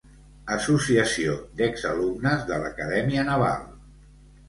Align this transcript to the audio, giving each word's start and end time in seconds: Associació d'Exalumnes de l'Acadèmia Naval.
Associació 0.55 1.35
d'Exalumnes 1.61 2.49
de 2.51 2.61
l'Acadèmia 2.65 3.31
Naval. 3.33 3.73